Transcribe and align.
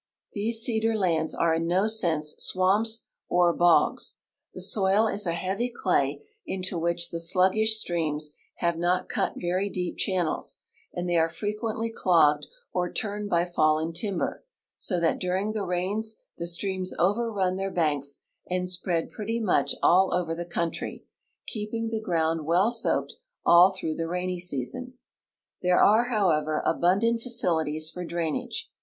These 0.33 0.63
cedar 0.63 0.95
lands 0.95 1.35
are 1.35 1.53
in 1.53 1.67
no 1.67 1.85
sense 1.85 2.33
swamps 2.39 3.03
or 3.29 3.55
bogs. 3.55 4.17
The 4.51 4.59
soil 4.63 5.05
is 5.05 5.27
a 5.27 5.33
heavy 5.33 5.69
clay, 5.71 6.23
into 6.43 6.79
which 6.79 7.11
the 7.11 7.19
sluggish 7.19 7.77
streams 7.79 8.31
have 8.55 8.79
not 8.79 9.07
cut 9.09 9.33
very 9.39 9.69
deep 9.69 9.99
channels, 9.99 10.57
and 10.91 11.07
they 11.07 11.17
are 11.17 11.29
frequently 11.29 11.91
clogged 11.95 12.47
or 12.73 12.91
turned 12.91 13.29
by 13.29 13.45
fallen 13.45 13.93
timber, 13.93 14.43
so 14.79 14.99
that 14.99 15.19
during 15.19 15.51
the 15.51 15.67
rains 15.67 16.15
the 16.35 16.47
streams 16.47 16.95
overrun 16.97 17.55
their 17.57 17.69
banks 17.69 18.23
and 18.49 18.71
spread 18.71 19.09
]>retty 19.19 19.39
much 19.39 19.75
all 19.83 20.15
over 20.15 20.33
the 20.33 20.45
country, 20.45 21.05
keeping 21.45 21.89
the 21.91 22.01
ground 22.01 22.39
Avell 22.39 22.71
soaked 22.71 23.13
all 23.45 23.69
through 23.69 23.93
the 23.93 24.07
rainy 24.07 24.39
season. 24.39 24.97
There 25.61 25.79
are, 25.79 26.09
liowever, 26.09 26.63
abundant 26.65 27.19
facilities 27.21 27.91
for 27.91 28.03
drainage. 28.03 28.71